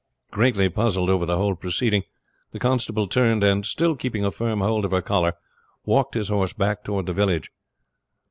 Greatly 0.31 0.67
puzzled 0.67 1.11
over 1.11 1.27
the 1.27 1.37
whole 1.37 1.55
proceeding 1.55 2.01
the 2.53 2.57
constable 2.57 3.05
turned, 3.05 3.43
and 3.43 3.67
still 3.67 3.95
keeping 3.95 4.25
a 4.25 4.31
firm 4.31 4.59
hold 4.59 4.83
of 4.83 4.89
her 4.89 4.99
collar 5.03 5.33
walked 5.85 6.15
his 6.15 6.29
horse 6.29 6.53
back 6.53 6.83
toward 6.83 7.05
the 7.05 7.13
village. 7.13 7.51